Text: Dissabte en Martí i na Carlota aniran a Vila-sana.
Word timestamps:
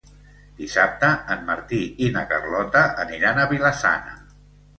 Dissabte 0.61 1.09
en 1.35 1.43
Martí 1.49 1.81
i 2.07 2.07
na 2.15 2.25
Carlota 2.33 2.83
aniran 3.05 3.45
a 3.45 3.47
Vila-sana. 3.53 4.19